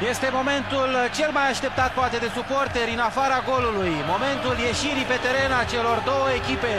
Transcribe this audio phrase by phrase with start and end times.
[0.00, 3.94] Este momentul cel mai așteptat poate de suporteri în afara golului.
[4.14, 6.76] Momentul ieșirii pe teren a celor două echipe.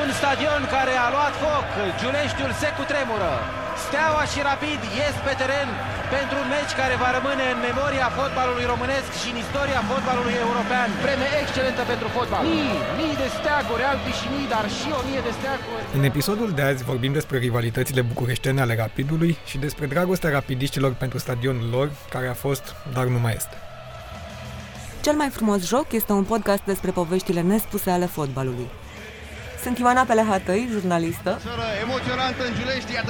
[0.00, 1.68] Un stadion care a luat foc,
[1.98, 3.32] Giuleștiul se cutremură.
[3.84, 5.68] Steaua și Rapid ies pe teren
[6.16, 10.88] pentru un meci care va rămâne în memoria fotbalului românesc și în istoria fotbalului european.
[11.04, 12.42] Vreme excelentă pentru fotbal.
[12.56, 15.82] Mii, mii de steaguri, albi și mii, dar și o mie de steaguri.
[15.98, 21.18] În episodul de azi vorbim despre rivalitățile bucureștene ale Rapidului și despre dragostea rapidiștilor pentru
[21.24, 23.56] stadionul lor, care a fost, dar nu mai este.
[25.04, 28.68] Cel mai frumos joc este un podcast despre poveștile nespuse ale fotbalului.
[29.62, 31.40] Sunt Ioana Pelehatăi, jurnalistă.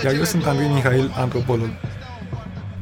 [0.04, 1.70] Iar eu sunt Andrei Mihail, antropolog.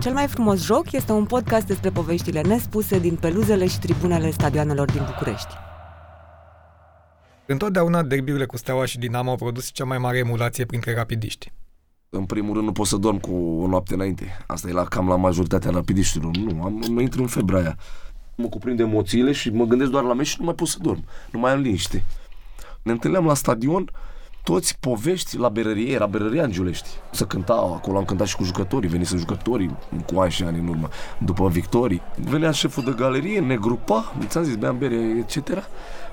[0.01, 4.91] Cel mai frumos joc este un podcast despre poveștile nespuse din peluzele și tribunele stadioanelor
[4.91, 5.55] din București.
[7.47, 11.53] Întotdeauna derbiurile cu Steaua și Dinamo au produs cea mai mare emulație printre rapidiști.
[12.09, 13.33] În primul rând nu pot să dorm cu
[13.63, 14.45] o noapte înainte.
[14.47, 16.37] Asta e la cam la majoritatea rapidiștilor.
[16.37, 17.77] Nu, am, mă intru în febra aia.
[18.35, 21.05] Mă cuprind emoțiile și mă gândesc doar la meci și nu mai pot să dorm.
[21.33, 22.05] Nu mai am liniște.
[22.83, 23.91] Ne întâlneam la stadion,
[24.43, 26.89] toți povești la berărie, era berăria în Giulești.
[27.11, 29.77] Să cântau, acolo am cântat și cu jucătorii, venise jucătorii
[30.13, 30.89] cu ani și ani în urmă,
[31.19, 32.03] după victorii.
[32.17, 35.49] Venea șeful de galerie, ne grupa, ți-am zis, beam bere, etc.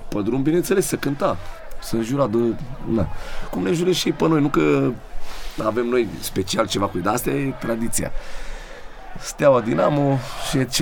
[0.08, 1.38] Pe drum, bineînțeles, se cânta,
[1.82, 2.38] să înjura de...
[2.86, 3.08] Na.
[3.52, 4.92] Cum ne jure și ei pe noi, nu că
[5.64, 8.12] avem noi special ceva cu ei, dar asta e tradiția.
[9.20, 10.18] Steaua Dinamo
[10.50, 10.80] și etc.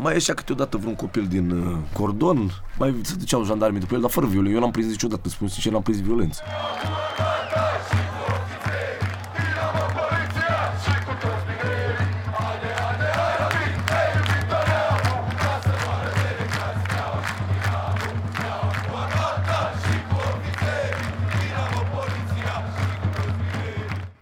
[0.00, 4.10] Mai ieșea câteodată vreun copil din uh, cordon, mai se duceau jandarmii după el, dar
[4.10, 4.54] fără violență.
[4.54, 6.42] Eu n-am prins niciodată, spun sincer, n-am prins violență.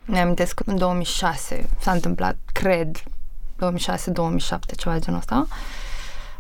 [0.05, 3.03] Ne amintesc în 2006 s-a întâmplat, cred,
[3.57, 5.47] 2006-2007, ceva de genul ăsta.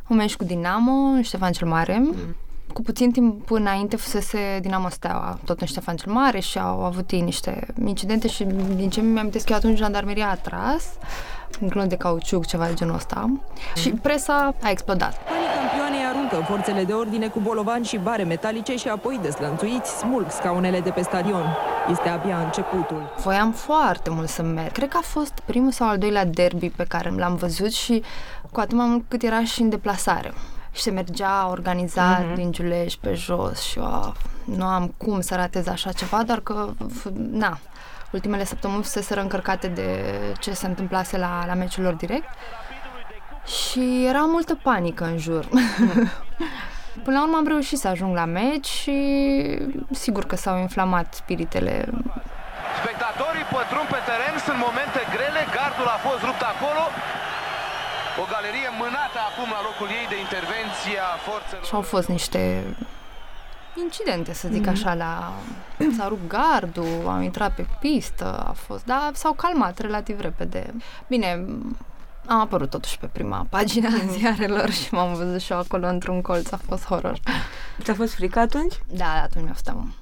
[0.08, 1.98] Un meci cu Dinamo, în Ștefan cel Mare.
[1.98, 2.36] Mm.
[2.72, 7.10] Cu puțin timp înainte fusese Dinamo Steaua, tot în Ștefan cel Mare și au avut
[7.10, 10.84] ei niște incidente și din ce mi-am amintesc eu atunci jandarmeria a tras
[11.60, 13.20] un clon de cauciuc, ceva de genul ăsta.
[13.26, 13.42] Mm.
[13.74, 15.18] Și presa a explodat.
[15.36, 15.75] Unii campioane
[16.26, 20.90] aruncă forțele de ordine cu bolovani și bare metalice și apoi deslănțuiți smulg scaunele de
[20.90, 21.56] pe stadion.
[21.90, 23.14] Este abia începutul.
[23.22, 24.72] Voiam foarte mult să merg.
[24.72, 28.02] Cred că a fost primul sau al doilea derby pe care l-am văzut și
[28.52, 30.32] cu atât mai mult cât era și în deplasare.
[30.72, 32.34] Și se mergea organizat mm-hmm.
[32.34, 34.14] din Giulești pe jos și eu,
[34.44, 36.68] nu am cum să ratez așa ceva, dar că,
[37.30, 37.58] na,
[38.12, 42.28] ultimele săptămâni fuseseră încărcate de ce se întâmplase la, la meciul lor direct
[43.46, 45.44] și era multă panică în jur.
[47.04, 48.98] Până la urmă am reușit să ajung la meci și
[49.90, 51.88] sigur că s-au inflamat spiritele.
[52.82, 56.84] Spectatorii pătrund pe teren, sunt momente grele, gardul a fost rupt acolo.
[58.22, 61.64] O galerie mânată acum la locul ei de intervenție a forțelor.
[61.68, 62.40] Și au fost niște
[63.84, 64.76] incidente, să zic mm-hmm.
[64.76, 65.32] așa, la...
[65.96, 68.84] S-a rupt gardul, am intrat pe pistă, a fost...
[68.84, 70.74] Dar s-au calmat relativ repede.
[71.06, 71.46] Bine,
[72.28, 76.20] am apărut totuși pe prima pagina a ziarelor și m-am văzut și eu acolo într-un
[76.20, 77.20] colț, a fost horror.
[77.82, 78.74] Ți-a fost frică atunci?
[78.92, 79.94] Da, atunci mi-a fost teamă.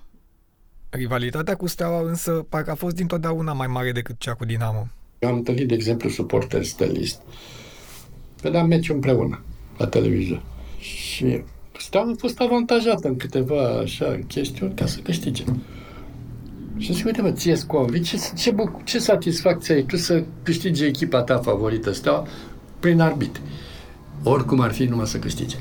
[0.90, 4.86] Rivalitatea cu Steaua însă parcă a fost dintotdeauna mai mare decât cea cu Dinamo.
[5.18, 7.20] Eu am întâlnit, de exemplu, suporteri stelist.
[8.40, 9.42] Vedeam meci împreună
[9.76, 10.42] la televizor.
[10.78, 11.42] Și
[11.78, 15.44] Steaua a fost avantajată în câteva așa chestiuni ca să câștige.
[16.78, 20.84] Și zic, uite mă, ție convins, ce, ce, buc- ce satisfacție ai tu să câștige
[20.84, 22.26] echipa ta favorită, Steaua,
[22.78, 23.42] prin arbitri.
[24.22, 25.56] Oricum ar fi numai să câștige.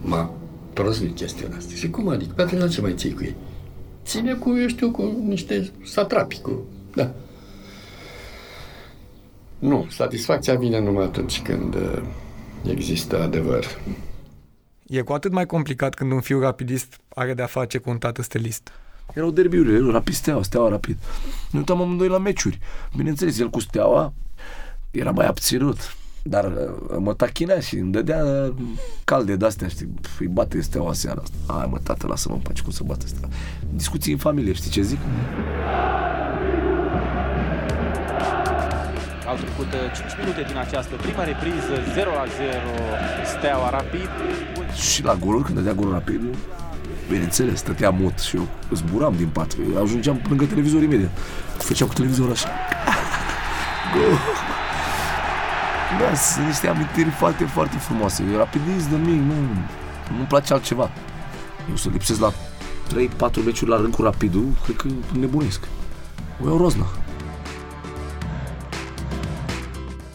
[0.00, 0.30] M-a
[0.72, 1.74] prozvit chestiunea asta.
[1.74, 2.32] Și cum adică?
[2.34, 3.34] Pe atunci ce mai ții cu ei?
[4.04, 6.64] Ține cu, eu știu, cu niște satrapi, cu...
[6.94, 7.14] Da.
[9.58, 12.02] Nu, satisfacția vine numai atunci când uh,
[12.70, 13.64] există adevăr.
[14.86, 18.22] E cu atât mai complicat când un fiu rapidist are de-a face cu un tată
[18.22, 18.70] stelist.
[19.14, 20.96] Erau derbiurile, rapid steaua, steaua rapid.
[21.50, 22.58] Ne uitam amândoi la meciuri.
[22.96, 24.12] Bineînțeles, el cu steaua
[24.90, 25.96] era mai abținut.
[26.22, 28.52] Dar uh, mă tachinea și îmi dădea
[29.04, 29.88] calde de-astea, știi,
[30.18, 31.54] îi bate steaua seara asta.
[31.58, 33.34] Hai mă, tată, lasă-mă în pace, cum să bate steaua.
[33.74, 34.98] Discuții în familie, știi ce zic?
[39.26, 42.50] Au trecut 5 minute din această prima repriză, 0 la 0,
[43.36, 44.10] Steaua Rapid.
[44.74, 46.20] Și la goluri, când dădea golul rapid,
[47.08, 49.56] bineînțeles, stătea mut și eu zburam din pat.
[49.74, 51.10] Eu ajungeam lângă televizor imediat.
[51.58, 52.48] Făceam cu televizorul așa.
[53.94, 54.18] Gol!
[56.00, 58.24] Da, sunt niște amintiri foarte, foarte frumoase.
[58.32, 59.34] Eu rapidist de mic, nu,
[60.10, 60.90] nu-mi place altceva.
[61.68, 62.32] Eu să lipsesc la
[63.30, 64.86] 3-4 meciuri la rând cu rapidul, cred că
[65.18, 65.60] nebunesc.
[66.44, 66.86] O iau rozna.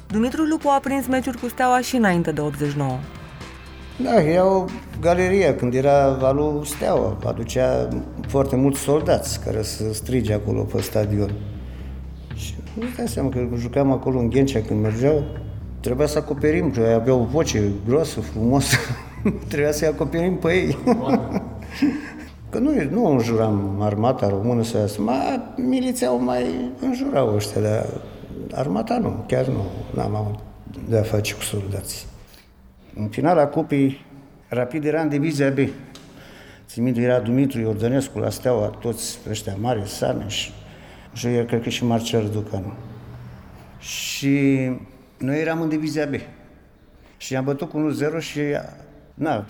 [0.08, 3.00] Dumitru Lupu a prins meciuri cu Steaua și înainte de 89.
[3.98, 4.66] Da, era
[5.02, 7.18] o galerie când era valul Steaua.
[7.26, 7.88] Aducea
[8.28, 11.32] foarte mulți soldați care să strige acolo pe stadion.
[12.36, 15.24] Și nu dai seama că jucam acolo în Ghencea când mergeau,
[15.80, 18.78] trebuia să acoperim, că avea o voce groasă, frumoasă.
[19.50, 20.78] trebuia să-i acoperim pe ei.
[22.50, 27.86] că nu, nu înjuram armata română să iasă, ma, miliția o mai înjurau ăștia, dar
[28.52, 29.66] armata nu, chiar nu,
[29.96, 30.40] n-am avut
[30.90, 32.06] de a face cu soldații.
[32.96, 34.10] În finala cupii,
[34.54, 35.58] Rapid era în divizia B.
[36.68, 40.50] Țin minte, era Dumitru Iordănescu la Steaua, toți ăștia mari, Saneș,
[41.14, 42.74] și eu cred că și Marcel Ducanu.
[43.80, 44.70] Și
[45.18, 46.14] noi eram în divizia B.
[47.18, 48.40] Și am bătut cu 1-0 și
[49.14, 49.46] na,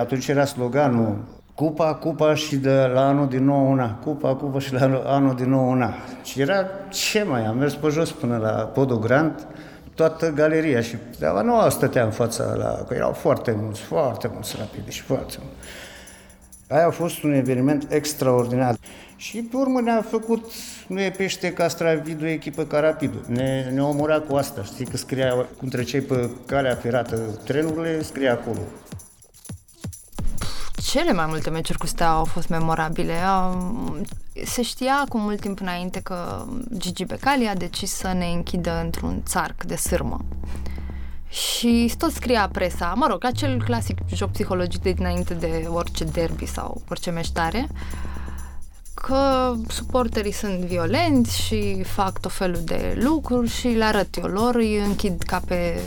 [0.00, 3.94] atunci era sloganul Cupa, cupa și de la anul din nou una.
[3.94, 5.94] Cupa, cupa și la anul din nou una.
[6.24, 9.46] Și era ce mai, am mers pe jos până la Podul Grand,
[9.94, 14.54] toată galeria și Steaua nu stătea în fața la, că erau foarte mulți, foarte mulți
[14.58, 15.56] rapide și foarte mulți.
[16.68, 18.76] Aia a fost un eveniment extraordinar.
[19.16, 20.50] Și pe urmă ne-a făcut,
[20.86, 23.24] nu e pește Castravidu, echipă ca Rapidul.
[23.26, 28.32] Ne, ne omora cu asta, știi că scria, cum treceai pe calea ferată trenurile, scria
[28.32, 28.60] acolo.
[30.84, 33.14] Cele mai multe meciuri cu Steaua au fost memorabile.
[34.44, 36.46] Se știa cu mult timp înainte că
[36.76, 40.24] Gigi Becali a decis să ne închidă într-un țarc de sârmă.
[41.28, 46.46] Și tot scria presa, mă rog, acel clasic joc psihologic de dinainte de orice derby
[46.46, 47.68] sau orice meștare,
[48.94, 54.54] că suporterii sunt violenți și fac tot felul de lucruri și le arăt eu lor,
[54.54, 55.80] îi închid ca pe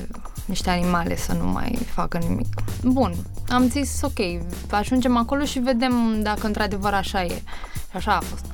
[0.48, 2.48] niște animale să nu mai facă nimic.
[2.84, 3.14] Bun,
[3.50, 7.42] am zis ok, ajungem acolo și vedem dacă într-adevăr așa e.
[7.90, 8.46] Și așa a fost.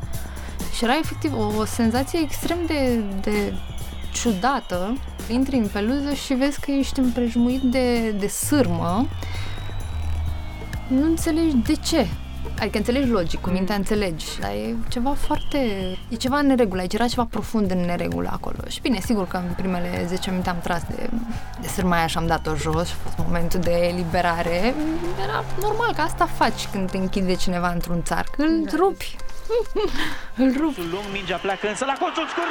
[0.76, 3.54] Și era efectiv o, o senzație extrem de, de
[4.14, 4.98] ciudată.
[5.30, 9.08] Intri în peluză și vezi că ești împrejmuit de, de sârmă.
[10.88, 12.08] Nu înțelegi de ce.
[12.60, 15.58] Adică înțelegi logic, cu mintea înțelegi, dar e ceva foarte...
[16.10, 18.58] e ceva în neregulă, aici era ceva profund în neregulă acolo.
[18.68, 21.10] Și bine, sigur că în primele 10 minute am tras de,
[21.62, 24.74] de sârmaia și am dat-o jos și a fost momentul de eliberare.
[25.24, 29.16] Era normal că asta faci când te închide cineva într-un țar, îl rupi.
[30.36, 30.78] îl rup.
[30.78, 32.48] Lung, mingea pleacă însă la colțul scurt,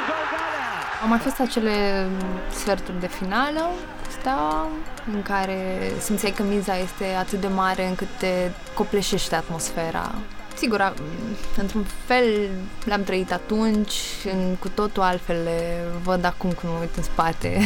[1.01, 2.07] Au mai fost acele
[2.51, 3.69] sferturi de finală
[4.23, 4.67] asta
[5.13, 10.11] în care simțeai că miza este atât de mare încât te copleșește atmosfera.
[10.55, 10.93] Sigur,
[11.57, 12.49] într-un fel
[12.85, 13.93] le-am trăit atunci,
[14.33, 17.59] în, cu totul altfel le văd acum când mă uit în spate.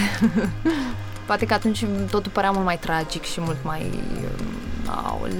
[1.27, 4.00] Poate că atunci totul părea mult mai tragic și mult mai...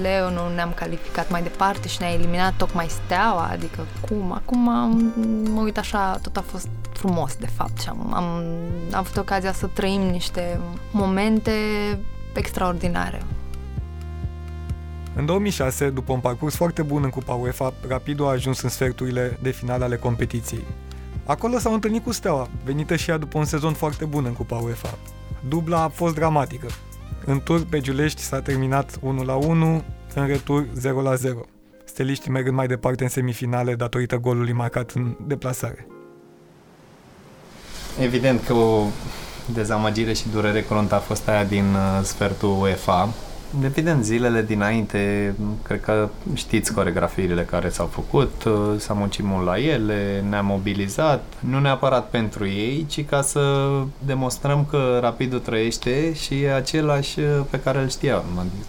[0.00, 4.32] Leo, nu ne-am calificat mai departe și ne-a eliminat tocmai steaua, adică cum?
[4.32, 4.58] Acum
[5.52, 6.68] mă uit așa, tot a fost
[6.98, 10.60] frumos, de fapt, și am, am, am avut ocazia să trăim niște
[10.90, 11.52] momente
[12.34, 13.22] extraordinare.
[15.14, 19.38] În 2006, după un parcurs foarte bun în Cupa UEFA, Rapidul a ajuns în sferturile
[19.42, 20.64] de finale ale competiției.
[21.24, 24.56] Acolo s-au întâlnit cu Steaua, venită și ea după un sezon foarte bun în Cupa
[24.56, 24.98] UEFA.
[25.48, 26.66] Dubla a fost dramatică.
[27.24, 29.82] În tur pe Giulești s-a terminat 1 la 1,
[30.14, 31.40] în retur 0 la 0.
[31.84, 35.86] Steliștii mergând mai departe în semifinale datorită golului marcat în deplasare.
[38.00, 38.84] Evident că o
[39.54, 43.08] dezamăgire și durere cruntă a fost aia din uh, sfertul UEFA.
[43.64, 49.58] Evident, zilele dinainte, cred că știți coregrafiile care s-au făcut, uh, s-a muncit mult la
[49.58, 53.70] ele, ne-am mobilizat, nu neapărat pentru ei, ci ca să
[54.06, 58.24] demonstrăm că Rapidul trăiește și e același uh, pe care îl știam,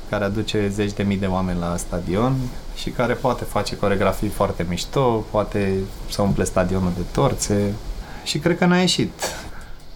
[0.09, 2.35] care aduce zeci de mii de oameni la stadion
[2.75, 5.73] și care poate face coregrafii foarte mișto, poate
[6.09, 7.73] să umple stadionul de torțe,
[8.29, 9.11] și cred că n-a ieșit.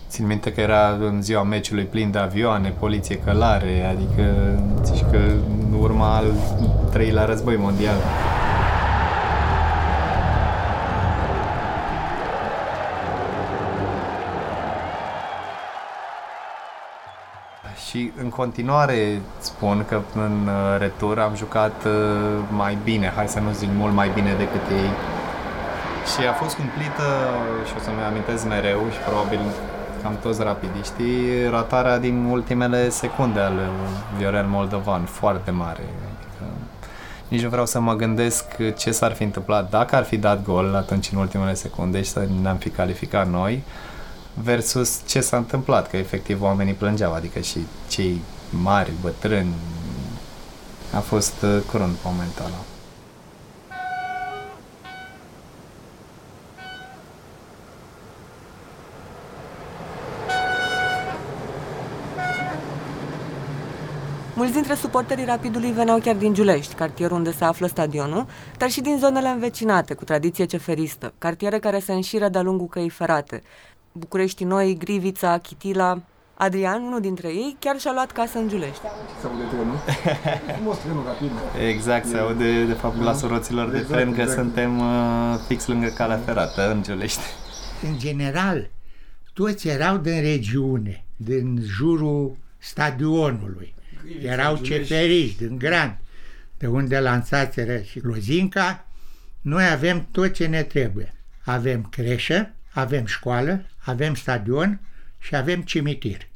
[0.10, 5.20] Țin minte că era în ziua meciului plin de avioane, poliție călare, adică zici că
[5.80, 6.25] urma al
[6.92, 7.96] treilea război mondial.
[17.90, 21.92] Și în continuare spun că în retur am jucat uh,
[22.52, 24.90] mai bine, hai să nu zic mult mai bine decât ei,
[26.12, 27.07] și a fost cumplită,
[27.67, 29.39] și o să-mi amintesc mereu și probabil
[30.01, 33.69] cam toți rapidiștii, ratarea din ultimele secunde ale
[34.17, 35.83] Viorel Moldovan, foarte mare.
[35.83, 36.43] Adică
[37.27, 38.45] nici nu vreau să mă gândesc
[38.77, 42.27] ce s-ar fi întâmplat dacă ar fi dat gol atunci în ultimele secunde și să
[42.41, 43.63] ne-am fi calificat noi
[44.33, 47.57] versus ce s-a întâmplat, că efectiv oamenii plângeau, adică și
[47.88, 49.53] cei mari, bătrâni,
[50.95, 52.73] a fost uh, crunt momentul ăla.
[64.44, 68.26] Mulți dintre suporterii Rapidului veneau chiar din Giulești, cartierul unde se află stadionul,
[68.58, 72.90] dar și din zonele învecinate, cu tradiție ceferistă, cartiere care se înșiră de-a lungul căii
[72.90, 73.42] ferate.
[73.92, 76.02] București Noi, Grivița, Chitila...
[76.34, 78.82] Adrian, unul dintre ei, chiar și-a luat casă în Giulești.
[79.22, 79.78] Se aude trenul?
[80.56, 81.32] Frumos trenul rapid.
[81.68, 84.40] Exact, se aude de fapt glasul roților de Exact, tren că exact.
[84.40, 87.22] suntem uh, fix lângă calea ferată în Giulești.
[87.88, 88.70] În general,
[89.34, 93.74] toți erau din regiune, din jurul stadionului.
[94.22, 96.00] Erau ceferiști din Gran,
[96.57, 98.88] de unde lansațeră și Lozinca.
[99.41, 101.13] Noi avem tot ce ne trebuie.
[101.43, 104.79] Avem creșă, avem școală, avem stadion
[105.19, 106.27] și avem cimitir.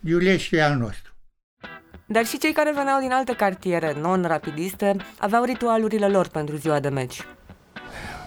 [0.00, 1.12] Iulești e al nostru.
[2.06, 6.88] Dar și cei care veneau din alte cartiere non-rapidiste aveau ritualurile lor pentru ziua de
[6.88, 7.20] meci.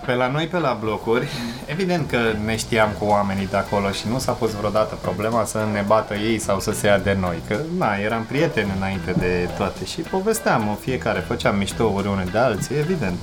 [0.06, 1.28] Pe la noi, pe la blocuri,
[1.66, 5.66] evident că ne știam cu oamenii de acolo și nu s-a pus vreodată problema să
[5.72, 9.50] ne bată ei sau să se ia de noi, că na, eram prieteni înainte de
[9.58, 13.18] toate și povesteam fiecare, făceam miștouri unii de alții, evident.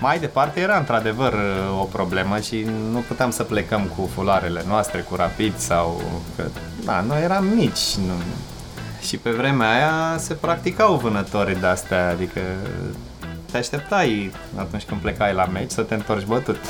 [0.00, 1.34] Mai departe era într-adevăr
[1.80, 6.02] o problemă și nu puteam să plecăm cu fularele noastre, cu rapid sau...
[6.36, 6.44] Că,
[6.84, 8.12] na, noi eram mici, nu...
[9.00, 12.40] Și pe vremea aia se practicau vânători de-astea, adică
[13.54, 16.60] te așteptai atunci când plecai la meci să te întorci bătut.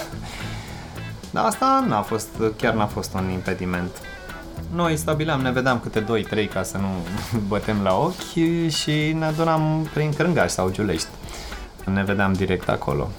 [1.31, 3.91] Dar asta n-a fost, chiar n-a fost un impediment.
[4.75, 6.05] Noi stabileam, ne vedeam câte
[6.47, 6.89] 2-3 ca să nu
[7.49, 11.09] bătem la ochi și ne adunam prin Crângaș sau Giulești.
[11.85, 13.11] Ne vedeam direct acolo.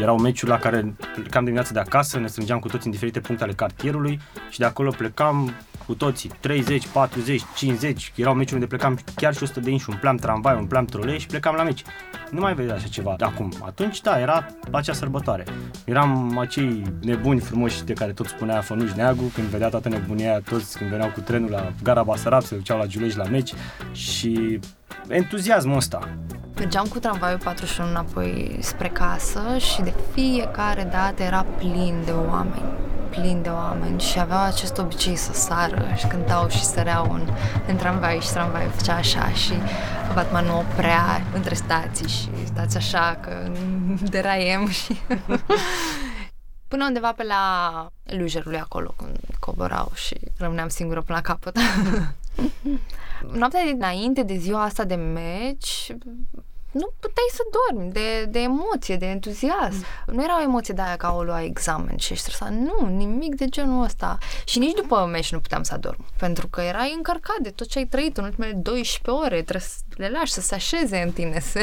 [0.00, 3.44] Erau meciuri la care plecam dimineața de acasă, ne strângeam cu toți în diferite puncte
[3.44, 5.52] ale cartierului și de acolo plecam
[5.86, 10.16] cu toții, 30, 40, 50, erau meciuri unde plecam chiar și 100 de inși, umpleam
[10.16, 11.82] tramvai, umpleam trolei și plecam la meci.
[12.30, 13.52] Nu mai vedea așa ceva de acum.
[13.64, 15.44] Atunci, da, era acea sărbătoare.
[15.84, 20.40] Eram acei nebuni frumoși de care tot spunea Fănuș Neagu, când vedea toată nebunia aia,
[20.40, 23.52] toți când veneau cu trenul la Gara Basarab, se duceau la Giulești la meci
[23.92, 24.60] și
[25.08, 26.08] entuziasmul ăsta.
[26.58, 32.85] Mergeam cu tramvaiul 41 înapoi spre casă și de fiecare dată era plin de oameni
[33.20, 37.28] plin de oameni și aveau acest obicei să sară și cântau și săreau în,
[37.68, 39.52] în tramvai și tramvaiul făcea așa și
[40.14, 43.50] Batman nu oprea între stații și stați așa că
[44.10, 44.96] deraiem și
[46.68, 51.58] până undeva pe la Lujerului acolo când coborau și rămâneam singură până la capăt.
[53.38, 55.94] Noaptea dinainte de ziua asta de meci,
[56.76, 59.84] nu puteai să dormi de, de emoție, de entuziasm.
[60.06, 60.14] Mm.
[60.14, 62.52] Nu era o emoție de aia ca o lua examen și ești stresat.
[62.52, 64.18] Nu, nimic de genul ăsta.
[64.44, 66.04] Și nici după meci nu puteam să adorm.
[66.18, 69.42] Pentru că erai încărcat de tot ce ai trăit în ultimele 12 ore.
[69.42, 71.40] Trebuie să le lași să se așeze în tine.
[71.40, 71.60] Să...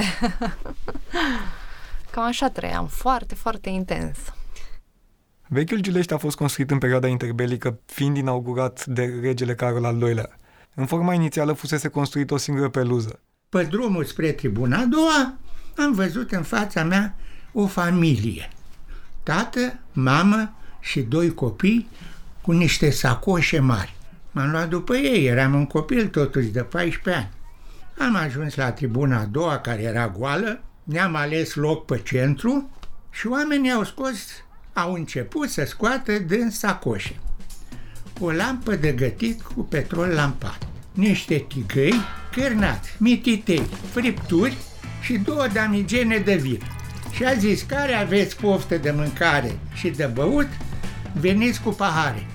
[2.12, 2.88] Cam așa trăiam.
[2.88, 4.18] Foarte, foarte intens.
[5.48, 10.30] Vechiul Giulești a fost construit în perioada interbelică, fiind inaugurat de regele Carol al II-lea.
[10.76, 13.20] În forma inițială fusese construit o singură peluză.
[13.54, 15.34] Pe drumul spre tribuna a doua
[15.78, 17.16] am văzut în fața mea
[17.52, 18.50] o familie.
[19.24, 21.90] Tată, mamă și doi copii
[22.42, 23.96] cu niște sacoșe mari.
[24.32, 27.32] M-am luat după ei, eram un copil totuși de 14 ani.
[28.08, 32.70] Am ajuns la tribuna a doua, care era goală, ne-am ales loc pe centru
[33.10, 34.18] și oamenii au scos,
[34.74, 37.16] au început să scoată din sacoșe.
[38.20, 44.58] O lampă de gătit cu petrol lampat, niște tigăi cârnați, mititei, fripturi
[45.02, 46.60] și două damigene de vin.
[47.12, 50.48] Și a zis, care aveți poftă de mâncare și de băut,
[51.20, 52.26] veniți cu pahare.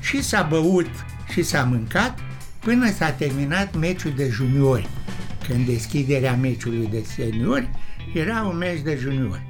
[0.00, 0.90] Și s-a băut
[1.32, 2.18] și s-a mâncat
[2.58, 4.88] până s-a terminat meciul de juniori.
[5.48, 7.68] Când deschiderea meciului de seniori
[8.14, 9.42] era un meci de juniori.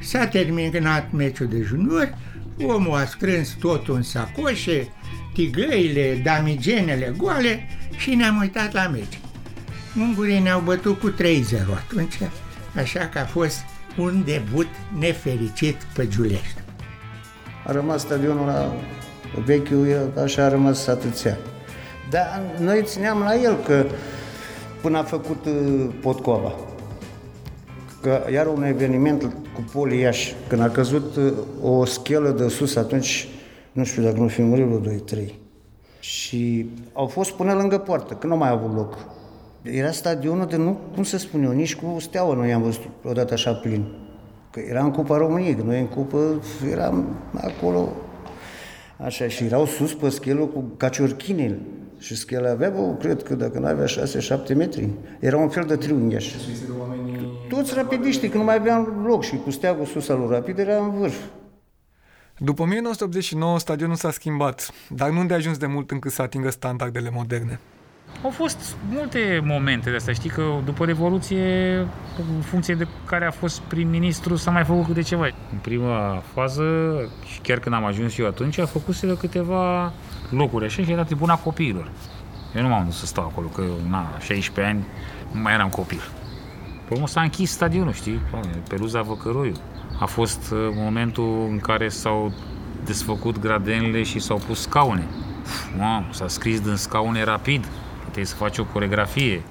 [0.00, 2.14] S-a terminat meciul de juniori,
[2.62, 4.88] omul a strâns totul în sacoșe,
[5.32, 9.18] tigăile, damigenele goale și ne-am uitat la meci.
[9.98, 11.14] Ungurii ne-au bătut cu 3-0
[11.76, 12.18] atunci,
[12.76, 13.60] așa că a fost
[13.98, 14.66] un debut
[14.98, 16.62] nefericit pe Giulești.
[17.66, 18.72] A rămas stadionul la
[19.44, 21.38] vechiul, așa a rămas atâția.
[22.10, 23.86] Dar noi țineam la el că
[24.80, 26.54] până a făcut uh, Potcoava.
[28.02, 29.22] Că iar un eveniment
[29.54, 31.32] cu Poli Iași, când a căzut uh,
[31.62, 33.28] o schelă de sus, atunci,
[33.72, 34.94] nu știu dacă nu fi murit vreo
[35.26, 35.32] 2-3.
[36.00, 38.98] Și au fost până lângă poartă, că nu mai a avut loc.
[39.62, 43.32] Era stadionul de nu, cum să spun eu, nici cu steaua nu i-am văzut odată
[43.32, 43.84] așa plin.
[44.50, 47.88] Că era în Cupa României, că noi în Cupă eram acolo
[49.04, 51.58] Așa, și erau sus pe schelă cu caciorchinele.
[51.98, 54.88] Și schela avea, bă, cred că dacă nu avea 6-7 metri,
[55.20, 56.34] era un fel de triunghiaș.
[57.48, 60.76] Toți rapidiștii, că nu mai aveam loc și cu steagul sus al lui Rapid era
[60.76, 61.16] în vârf.
[62.38, 67.10] După 1989, stadionul s-a schimbat, dar nu de ajuns de mult încât să atingă standardele
[67.12, 67.60] moderne.
[68.22, 70.14] Au fost multe momente de astea.
[70.14, 71.76] Știi că după Revoluție,
[72.18, 75.24] în funcție de care a fost prim-ministru, s-a mai făcut câte ceva.
[75.24, 76.62] În prima fază,
[77.32, 79.92] și chiar când am ajuns eu atunci, a făcut de câteva
[80.30, 81.90] locuri așa și era tribuna copiilor.
[82.56, 84.86] Eu nu m-am dus să stau acolo, că na, 16 ani
[85.32, 86.00] nu mai eram copil.
[86.88, 88.20] Pe urmă s-a închis stadionul, știi?
[88.68, 89.54] Peluza Văcăroiu.
[90.00, 92.32] A fost uh, momentul în care s-au
[92.84, 95.04] desfăcut gradenele și s-au pus scaune.
[95.78, 97.68] Mamă, s-a scris din scaune rapid.
[98.10, 99.42] Puteai să faci o coregrafie.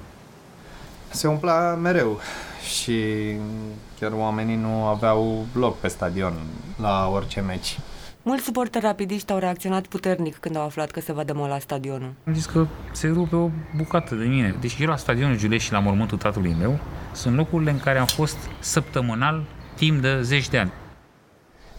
[1.10, 2.20] Se umpla mereu
[2.74, 3.02] și
[4.00, 6.32] chiar oamenii nu aveau loc pe stadion
[6.80, 7.78] la orice meci.
[8.22, 12.12] Mulți suporteri rapidiști au reacționat puternic când au aflat că se va demola stadionul.
[12.26, 14.54] Am zis că se rupe o bucată de mine.
[14.60, 16.78] Deci eu la stadionul Giulești și la mormântul tatălui meu
[17.12, 19.42] sunt locurile în care am fost săptămânal
[19.74, 20.72] timp de zeci de ani.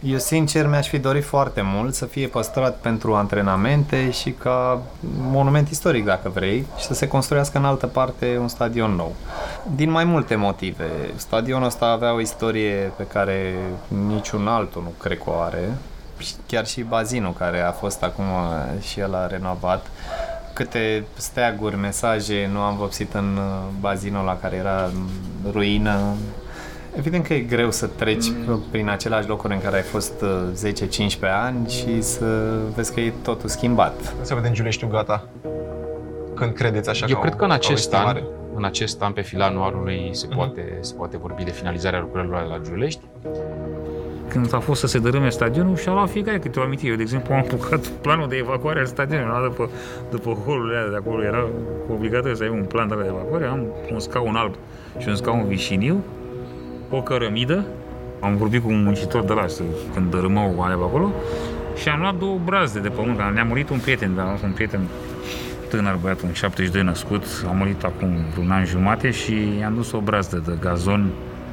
[0.04, 4.82] Eu sincer mi-aș fi dorit foarte mult să fie păstrat pentru antrenamente și ca
[5.16, 9.14] monument istoric dacă vrei și să se construiască în altă parte un stadion nou.
[9.74, 10.90] Din mai multe motive.
[11.16, 13.54] Stadionul ăsta avea o istorie pe care
[14.08, 15.76] niciun altul nu cred că o are.
[16.46, 18.24] Chiar și bazinul care a fost acum
[18.80, 19.86] și el a renovat
[20.52, 23.38] câte steaguri, mesaje nu am vopsit în
[23.80, 24.90] bazinul la care era
[25.52, 26.14] ruină,
[26.96, 28.62] Evident că e greu să treci mm.
[28.70, 33.12] prin același locuri în care ai fost 10-15 uh, ani și să vezi că e
[33.22, 34.14] totul schimbat.
[34.20, 35.28] Să vedem Giuleștiu gata.
[36.34, 38.24] Când credeți așa Eu ca cred o, că în acest an, mare?
[38.54, 40.34] în acest an, pe fila anuarului, se, mm-hmm.
[40.34, 43.00] poate, se poate vorbi de finalizarea lucrărilor la Giulești.
[44.28, 46.90] Când a fost să se dărâme stadionul și-a luat fiecare câte o amintire.
[46.90, 49.48] Eu, de exemplu, am apucat planul de evacuare al stadionului.
[49.48, 49.70] După,
[50.10, 51.46] după holurile de acolo era
[51.92, 53.44] obligatoriu să ai un plan de evacuare.
[53.44, 54.54] Am un scaun alb
[54.98, 56.04] și un scaun vișiniu
[56.96, 57.64] o cărămidă,
[58.20, 59.62] am vorbit cu un muncitor de la să,
[59.94, 61.12] când dărâmau alea pe acolo
[61.76, 64.80] și am luat două brazde de pământ, ne-a murit un prieten, dar un prieten
[65.68, 70.00] tânăr băiat, un 72 născut, a murit acum un an jumate și i-am dus o
[70.00, 71.10] brazdă de gazon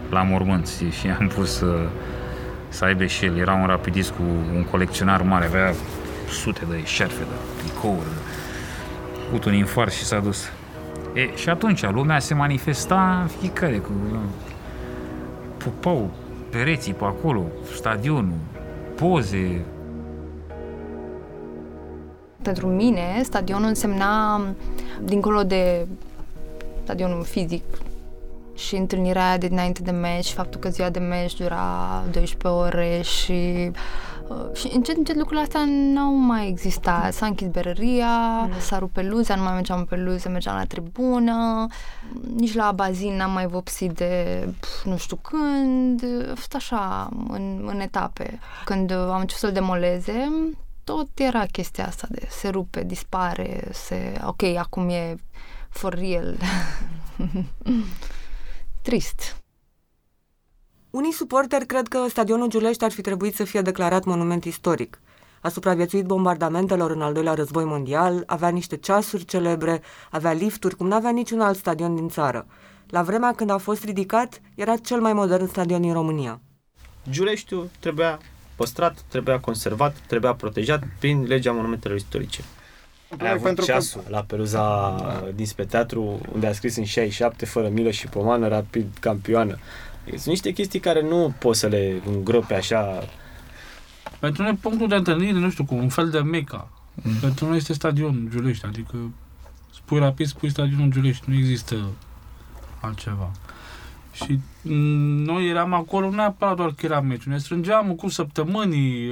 [0.09, 1.87] la mormânt și am pus să,
[2.69, 3.37] să aibă și el.
[3.37, 4.23] Era un rapidist cu
[4.55, 5.73] un colecționar mare, avea
[6.29, 8.19] sute de șerfe, de tricouri, de...
[9.27, 10.51] avut un infart și s-a dus.
[11.13, 13.91] E, și atunci lumea se manifesta fiecare cu
[15.59, 16.09] pupau
[16.49, 17.45] pereții pe acolo,
[17.75, 18.37] stadionul,
[18.95, 19.65] poze.
[22.41, 24.41] Pentru mine, stadionul însemna,
[25.01, 25.87] dincolo de
[26.83, 27.63] stadionul fizic
[28.55, 33.01] și întâlnirea aia de dinainte de meci, faptul că ziua de meci dura 12 ore
[33.01, 34.18] și Uh,
[34.53, 37.13] și încet, încet lucrurile astea n-au mai existat.
[37.13, 38.59] S-a închis berăria, mm.
[38.59, 41.67] s-a rupt peluza, nu mai mergeam pe peluză, mergeam la tribună,
[42.35, 47.67] nici la bazin n-am mai vopsit de pf, nu știu când, a fost așa, în,
[47.71, 48.39] în etape.
[48.65, 50.29] Când am început să-l demoleze,
[50.83, 54.21] tot era chestia asta de se rupe, dispare, se...
[54.25, 55.15] Ok, acum e
[55.69, 56.37] for real.
[58.81, 59.37] Trist.
[60.89, 64.99] Unii suporteri cred că stadionul Giulești ar fi trebuit să fie declarat monument istoric.
[65.41, 70.87] A supraviețuit bombardamentelor în al doilea război mondial, avea niște ceasuri celebre, avea lifturi, cum
[70.87, 72.45] n-avea niciun alt stadion din țară.
[72.87, 76.39] La vremea când a fost ridicat, era cel mai modern stadion din România.
[77.09, 78.19] Giuleștiu trebuia
[78.55, 82.43] păstrat, trebuia conservat, trebuia protejat prin legea monumentelor istorice.
[83.17, 84.09] Ai avut pentru ceasul că...
[84.09, 84.95] la peruza
[85.35, 89.57] dinspre teatru, unde a scris în 67, fără milă și pomană, rapid campioană.
[90.09, 93.07] Sunt niște chestii care nu poți să le îngrope așa.
[94.19, 96.69] Pentru noi punctul de întâlnire, nu știu, cu un fel de meca.
[96.93, 97.13] Mm.
[97.13, 98.97] Pentru noi este stadionul Giulești, adică
[99.73, 101.75] spui rapid, spui stadionul Giulești, nu există
[102.81, 103.31] altceva.
[104.25, 104.39] Și
[105.25, 109.11] noi eram acolo, nu neapărat doar că era meciul, ne strângeam cu săptămânii,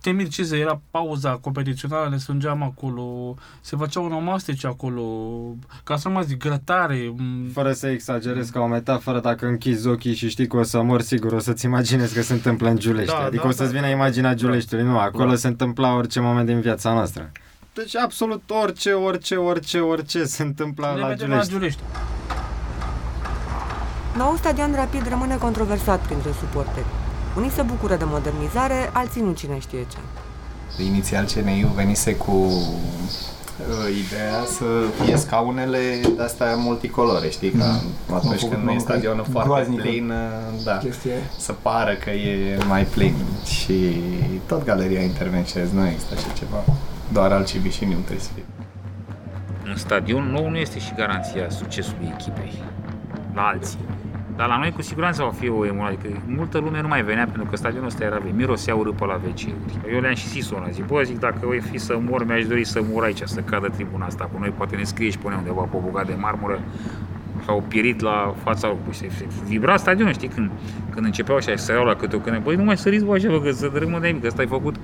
[0.00, 5.02] temir ce se era pauza competițională, ne strângeam acolo, se făcea un omastece acolo,
[5.84, 7.14] ca să nu mai zic, grătare.
[7.52, 11.00] Fără să exagerez ca o metaforă, dacă închizi ochii și știi că o să mor,
[11.00, 13.12] sigur o să-ți imaginezi că se întâmplă în Giulești.
[13.12, 15.36] Da, adică da, o să-ți vină da, imaginea Giuleștiului, nu, acolo da.
[15.36, 17.32] se întâmpla orice moment din viața noastră.
[17.74, 21.28] Deci absolut orice, orice, orice, orice se întâmpla la Giulești.
[21.28, 21.80] la Giulești.
[24.16, 26.86] Nou stadion rapid rămâne controversat printre suporteri.
[27.36, 29.96] Unii se bucură de modernizare, alții nu cine știe ce.
[30.82, 34.64] Inițial CNI venise cu uh, ideea să
[35.02, 38.14] fie scaunele de-astea multicolore, știi, ca mm.
[38.14, 40.80] atunci când e stadionul foarte plin, uh, da,
[41.38, 44.00] să pară că e mai plin și
[44.46, 46.64] tot galeria intervenție, nu există așa ceva,
[47.12, 48.44] doar altceva și nu trebuie să fie.
[49.68, 52.62] Un stadion nou nu este și garanția succesului echipei
[53.34, 53.78] la alții.
[54.36, 57.24] Dar la noi cu siguranță va fi o emulare, că multă lume nu mai venea
[57.24, 59.54] pentru că stadionul ăsta era mirosea urât la vecini.
[59.92, 62.64] Eu le-am și zis una, zic, bă, zic, dacă voi fi să mor, mi-aș dori
[62.64, 65.62] să mor aici, să cadă tribuna asta cu noi, poate ne scrie și pune undeva
[65.62, 66.60] pe o bucată de marmură,
[67.44, 68.94] s-au pierit la fața locului.
[68.94, 70.50] Se, se vibra stadionul, știi, când,
[70.90, 73.28] când începeau așa, să iau la câte o când, băi, nu mai săriți bă așa,
[73.28, 74.74] bă, că să dărâmă de că ăsta e făcut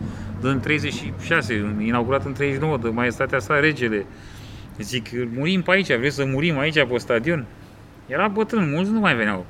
[0.40, 4.06] în 36, inaugurat în 39, de maestatea sa regele.
[4.78, 7.46] Zic, murim pe aici, vreți să murim aici pe stadion?
[8.12, 9.46] Era bătrân, mulți nu mai veneau.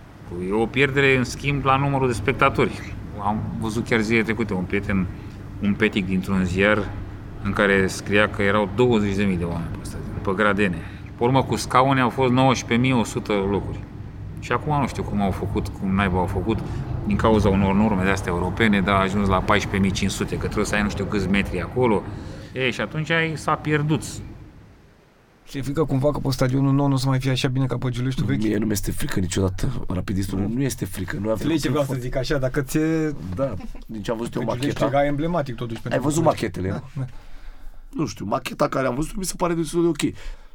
[0.48, 2.94] E o pierdere, în schimb, la numărul de spectatori.
[3.18, 5.06] Am văzut chiar zilele trecute un prieten,
[5.62, 6.88] un petic dintr-un ziar
[7.42, 8.74] în care scria că erau 20.000
[9.14, 10.76] de oameni pe stadion, pe gradene.
[11.16, 13.78] Pe urmă, cu scaune au fost 19.100 locuri.
[14.40, 16.58] Și acum nu știu cum au făcut, cum naiba au făcut,
[17.06, 19.48] din cauza unor norme de astea europene, dar a ajuns la 14.500,
[20.18, 22.02] că trebuie să ai nu știu câți metri acolo.
[22.52, 24.02] Ei, și atunci s-a pierdut.
[25.50, 27.78] Ți-e frică cumva că pe stadionul nou nu o să mai fie așa bine ca
[27.78, 28.42] pe Giuleștiul vechi?
[28.42, 30.52] Mie nu mi-este frică niciodată rapidistul, mm.
[30.52, 31.18] nu este frică.
[31.20, 33.14] Nu Înțelegi ce vreau să zic așa, dacă ți-e...
[33.34, 33.54] Da,
[33.86, 34.86] din ce am văzut eu macheta.
[34.86, 35.80] Giulești emblematic totuși.
[35.90, 37.04] Ai văzut machetele, da, da.
[37.88, 40.14] Nu știu, macheta care am văzut mi se pare destul de ok.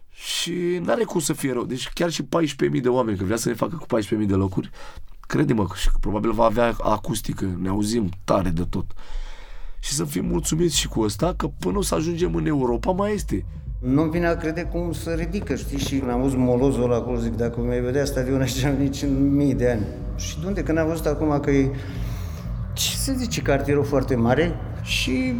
[0.09, 1.65] Și n-are cum să fie rău.
[1.65, 4.69] Deci chiar și 14.000 de oameni, că vrea să ne facă cu 14.000 de locuri,
[5.19, 8.85] crede-mă că probabil va avea acustică, ne auzim tare de tot.
[9.79, 13.13] Și să fim mulțumiți și cu asta, că până o să ajungem în Europa mai
[13.13, 13.45] este.
[13.93, 15.77] Nu-mi vine a crede cum se ridică, știi?
[15.77, 19.35] Și când am văzut molozul ăla acolo, zic, dacă mi-ai vedea stadionul așa nici în
[19.35, 19.85] mii de ani.
[20.15, 20.63] Și de unde?
[20.63, 21.69] Când am văzut acum că e,
[22.73, 25.33] ce să zice, cartierul foarte mare și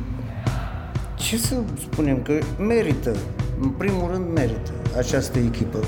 [1.15, 3.15] ce să spunem, că merită,
[3.61, 5.79] în primul rând merită această echipă.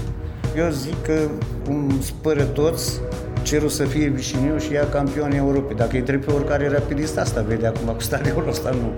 [0.57, 1.19] Eu zic că,
[1.65, 2.99] cum spără toți,
[3.41, 5.75] cerul să fie vișiniu și ia campionii Europei.
[5.75, 8.93] Dacă îi trebuie pe oricare rapidist, asta vede acum cu stadionul ăsta, nu.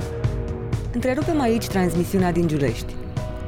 [0.93, 2.98] Întrerupem aici transmisiunea din Giulești.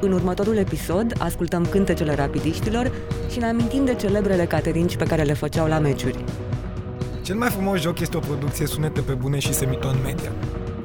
[0.04, 2.92] În următorul episod ascultăm cântecele rapidiștilor
[3.30, 6.24] și ne amintim de celebrele caterinci pe care le făceau la meciuri.
[7.22, 10.32] Cel mai frumos joc este o producție sunete pe bune și semiton media.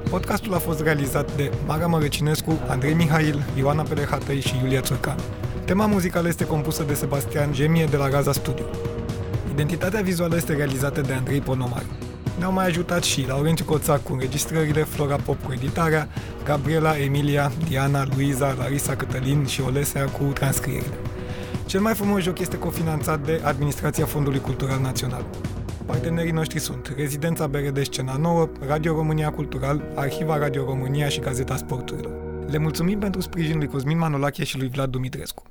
[0.10, 5.18] Podcastul a fost realizat de Mara Mărăcinescu, Andrei Mihail, Ioana Pelehatăi și Iulia Țurcan.
[5.66, 8.66] Tema muzicală este compusă de Sebastian Gemie de la Raza Studio.
[9.52, 11.84] Identitatea vizuală este realizată de Andrei Ponomar.
[12.38, 16.08] Ne-au mai ajutat și Laurențiu Coțac cu înregistrările, Flora Pop cu editarea,
[16.44, 20.98] Gabriela, Emilia, Diana, Luiza, Larisa Cătălin și Olesea cu transcrierile.
[21.66, 25.26] Cel mai frumos joc este cofinanțat de Administrația Fondului Cultural Național.
[25.86, 31.56] Partenerii noștri sunt Rezidența BRD Scena Nouă, Radio România Cultural, Arhiva Radio România și Gazeta
[31.56, 32.12] Sporturilor.
[32.50, 35.44] Le mulțumim pentru sprijinul lui Cosmin Manolache și lui Vlad Dumitrescu.